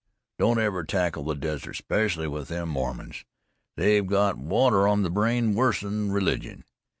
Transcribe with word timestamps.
Don't 0.39 0.57
ever 0.57 0.83
tackle 0.83 1.25
the 1.25 1.35
desert, 1.35 1.75
'specially 1.75 2.27
with 2.27 2.47
them 2.47 2.69
Mormons. 2.69 3.23
They've 3.77 4.03
got 4.07 4.35
water 4.35 4.87
on 4.87 5.03
the 5.03 5.11
brain, 5.11 5.53
wusser 5.53 5.89
'n 5.89 6.11
religion. 6.11 6.63